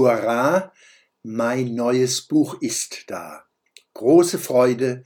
[0.00, 0.72] Hurra,
[1.22, 3.44] mein neues Buch ist da.
[3.92, 5.04] Große Freude,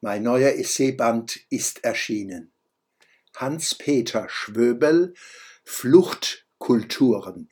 [0.00, 2.50] mein neuer Essayband ist erschienen.
[3.36, 5.14] Hans-Peter Schwöbel,
[5.62, 7.50] Fluchtkulturen,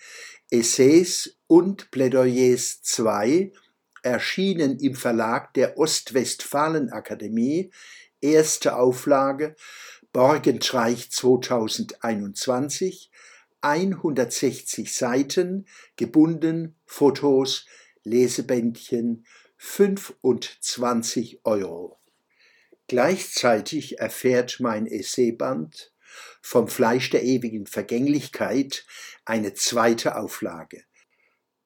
[0.51, 3.53] Essays und Plädoyers 2,
[4.03, 7.71] erschienen im Verlag der Ostwestfalen-Akademie,
[8.21, 9.55] erste Auflage,
[10.13, 13.13] Borgentreich 2021,
[13.63, 15.67] 160 Seiten,
[15.97, 17.67] gebunden, Fotos,
[18.05, 21.99] Lesebändchen, 25 Euro.
[22.87, 25.93] Gleichzeitig erfährt mein Essayband
[26.43, 28.85] vom Fleisch der ewigen Vergänglichkeit
[29.25, 30.83] eine zweite Auflage.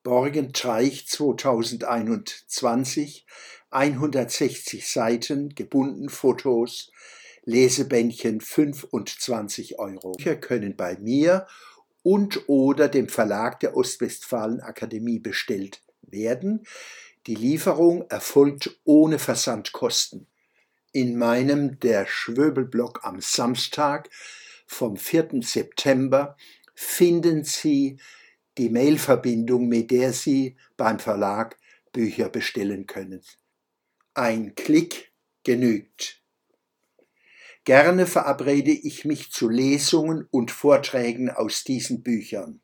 [0.02, 3.26] Borgentreich 2021,
[3.70, 6.90] 160 Seiten, gebunden Fotos,
[7.44, 10.12] Lesebändchen 25 Euro.
[10.12, 11.46] Bücher können bei mir
[12.04, 16.64] und oder dem Verlag der Ostwestfalen Akademie bestellt werden.
[17.26, 20.28] Die Lieferung erfolgt ohne Versandkosten.
[20.92, 24.10] In meinem Der Schwöbelblock am Samstag
[24.66, 25.40] vom 4.
[25.40, 26.36] September
[26.74, 27.96] finden Sie
[28.58, 31.56] die Mailverbindung, mit der Sie beim Verlag
[31.92, 33.22] Bücher bestellen können.
[34.12, 36.23] Ein Klick genügt.
[37.64, 42.60] Gerne verabrede ich mich zu Lesungen und Vorträgen aus diesen Büchern.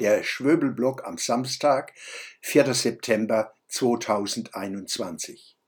[0.00, 1.92] Der Schwöbelblock am Samstag,
[2.40, 2.74] 4.
[2.74, 5.59] September 2021.